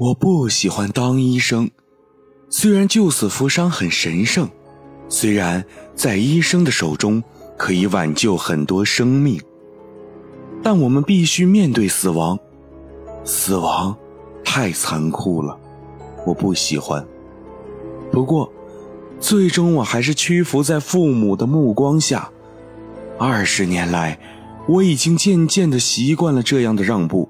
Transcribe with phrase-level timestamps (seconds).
[0.00, 1.70] 我不喜欢当医生，
[2.48, 4.48] 虽然救死扶伤很神圣，
[5.10, 5.62] 虽然
[5.94, 7.22] 在医生的手中
[7.58, 9.38] 可以挽救很多生命，
[10.62, 12.38] 但我们必须面对死亡。
[13.24, 13.94] 死亡
[14.42, 15.54] 太残酷了，
[16.24, 17.06] 我不喜欢。
[18.10, 18.50] 不过，
[19.20, 22.30] 最终我还是屈服在父母的目光下。
[23.18, 24.18] 二十年来，
[24.66, 27.28] 我已经渐渐的习惯了这样的让步。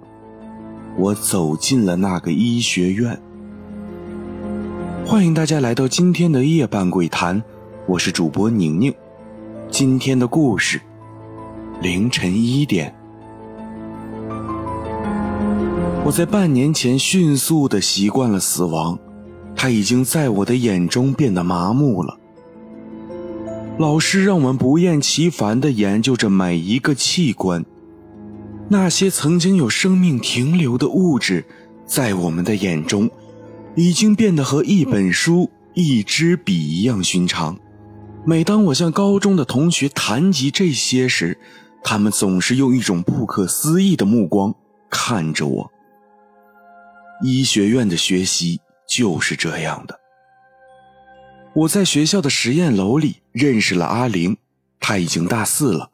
[0.97, 3.21] 我走进了那个医学院。
[5.07, 7.43] 欢迎大家来到今天的夜半鬼谈，
[7.87, 8.93] 我是主播宁宁。
[9.71, 10.81] 今天的故事，
[11.81, 12.95] 凌晨一点。
[16.05, 18.99] 我在半年前迅速的习惯了死亡，
[19.55, 22.19] 它已经在我的眼中变得麻木了。
[23.79, 27.65] 老师让我们不厌其烦的研究着每一个器官。
[28.73, 31.45] 那些曾经有生命停留的物质，
[31.85, 33.11] 在我们的眼中，
[33.75, 37.59] 已经变得和一本书、一支笔一样寻常。
[38.25, 41.37] 每当我向高中的同学谈及这些时，
[41.83, 44.55] 他们总是用一种不可思议的目光
[44.89, 45.73] 看着我。
[47.25, 49.99] 医学院的学习就是这样的。
[51.55, 54.37] 我在学校的实验楼里认识了阿玲，
[54.79, 55.91] 她已经大四了，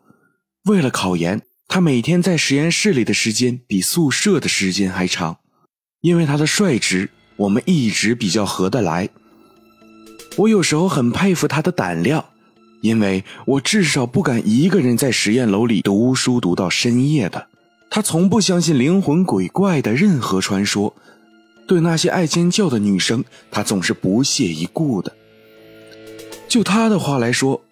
[0.67, 1.41] 为了考研。
[1.69, 5.39] 他每天在实验室里的时间比宿舍的时间还长，
[6.01, 9.09] 因为他的率直，我们一直比较合得来。
[10.37, 12.25] 我有时候很佩服他的胆量，
[12.83, 17.49] 因为我至少不敢一个人在实验楼里读书读到深夜的。
[17.91, 20.95] 他从不相信灵魂鬼怪的任何传说，
[21.67, 25.15] 对那些爱尖叫的女生，他总是不屑一顾的。
[26.49, 27.63] 就他的话来说，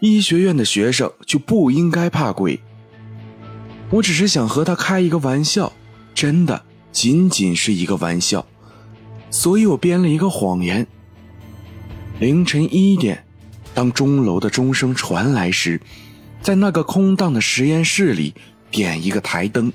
[0.00, 2.60] 医学院的学生就不应该怕鬼。
[3.90, 5.72] 我只是想和他开一个玩笑，
[6.14, 8.46] 真的仅仅是一个玩笑，
[9.30, 10.86] 所以我编了一个谎言。
[12.20, 13.24] 凌晨一点，
[13.74, 15.80] 当钟楼的钟声传来时，
[16.40, 18.34] 在那个空荡的实验室里
[18.70, 19.72] 点一个台灯，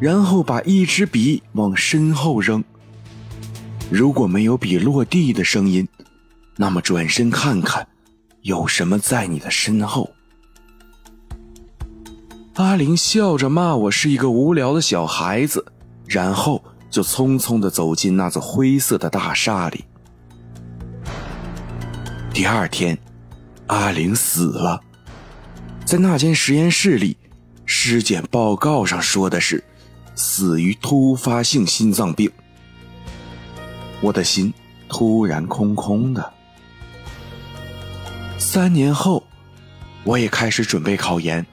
[0.00, 2.64] 然后把一支笔往身后扔。
[3.90, 5.86] 如果没有笔落地的声音，
[6.56, 7.86] 那么转身看看，
[8.42, 10.10] 有什么在你的身后。
[12.54, 15.64] 阿玲笑着骂我是一个无聊的小孩子，
[16.06, 19.84] 然后就匆匆地走进那座灰色的大厦里。
[22.34, 22.98] 第二天，
[23.68, 24.80] 阿玲死了，
[25.84, 27.16] 在那间实验室里，
[27.64, 29.62] 尸检报告上说的是
[30.16, 32.30] 死于突发性心脏病。
[34.00, 34.52] 我的心
[34.88, 36.32] 突然空空的。
[38.38, 39.22] 三年后，
[40.02, 41.46] 我也开始准备考研。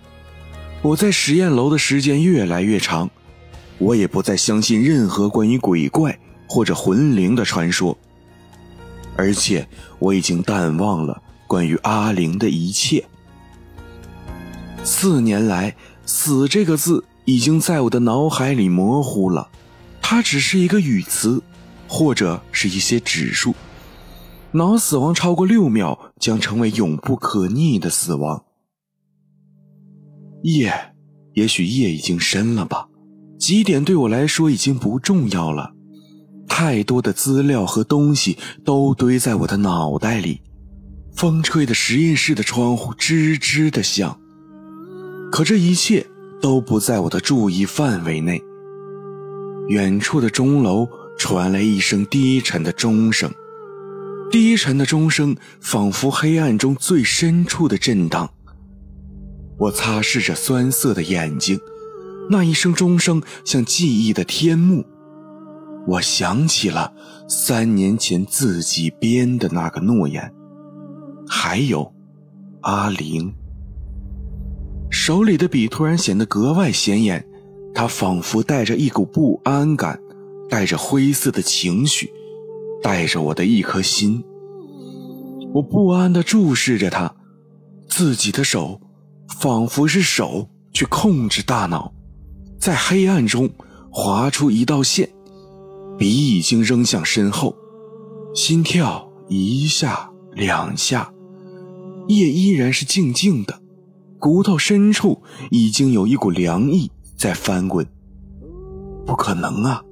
[0.83, 3.09] 我在实验楼的时间越来越长，
[3.77, 6.17] 我也不再相信任何关于鬼怪
[6.47, 7.97] 或者魂灵的传说，
[9.15, 9.67] 而且
[9.99, 13.03] 我已经淡忘了关于阿玲的一切。
[14.83, 19.49] 四年来，死这个字已经在我的脑海里模糊了，
[20.01, 21.41] 它只是一个语词，
[21.88, 23.53] 或者是一些指数。
[24.51, 28.44] 脑死亡超过六秒，将成为永不可逆的死亡。
[30.43, 30.73] 夜，
[31.33, 32.87] 也许夜已经深了吧。
[33.39, 35.73] 几点对我来说已经不重要了。
[36.47, 40.41] 太多的资料和东西都堆在我的脑袋里。
[41.15, 44.19] 风吹的实验室的窗户吱吱的响。
[45.31, 46.05] 可这一切
[46.41, 48.41] 都不在我的注意范围内。
[49.67, 50.87] 远处的钟楼
[51.17, 53.31] 传来一声低沉的钟声，
[54.31, 58.31] 低沉的钟声仿佛黑暗中最深处的震荡。
[59.57, 61.59] 我擦拭着酸涩的眼睛，
[62.29, 64.85] 那一声钟声像记忆的天幕。
[65.88, 66.94] 我想起了
[67.28, 70.31] 三年前自己编的那个诺言，
[71.28, 71.91] 还有
[72.62, 73.34] 阿玲。
[74.90, 77.25] 手里的笔突然显得格外显眼，
[77.74, 80.00] 它仿佛带着一股不安感，
[80.50, 82.12] 带着灰色的情绪，
[82.83, 84.24] 带着我的一颗心。
[85.53, 87.15] 我不安地注视着他，
[87.89, 88.80] 自己的手。
[89.39, 91.94] 仿佛是手去控制大脑，
[92.60, 93.48] 在黑暗中
[93.92, 95.07] 划出一道线，
[95.95, 97.56] 笔已经扔向身后，
[98.34, 101.12] 心跳一下两下，
[102.07, 103.62] 夜依然是静静的，
[104.18, 107.86] 骨头深处已经有一股凉意在翻滚。
[109.06, 109.84] 不可能啊！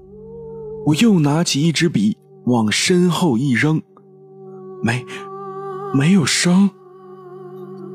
[0.88, 3.80] 我又拿起一支笔往身后一扔，
[4.82, 5.06] 没，
[5.94, 6.72] 没有声。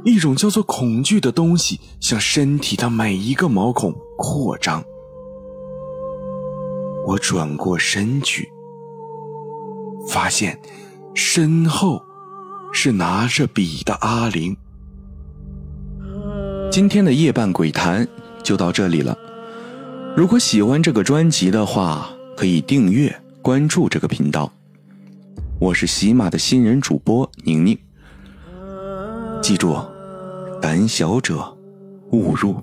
[0.05, 4.83] 一种叫做恐惧的东西向身体的每一个毛孔扩张。
[7.07, 8.51] 我转过身去，
[10.09, 10.59] 发现
[11.15, 12.03] 身后
[12.73, 14.57] 是拿着笔的阿玲。
[16.71, 18.07] 今天的夜半鬼谈
[18.43, 19.17] 就到这里了。
[20.17, 24.53] 如果喜欢这个专辑的话，可以订阅关注这个频道。
[25.59, 27.77] 我是喜马的新人主播宁宁。
[29.51, 29.77] 记住，
[30.63, 31.45] 胆小者
[32.13, 32.63] 勿入。